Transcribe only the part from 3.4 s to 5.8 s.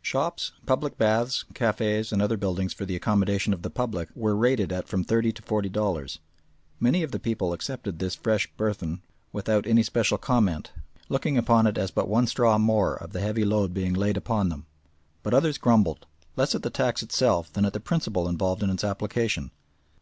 of the public were rated at from thirty to forty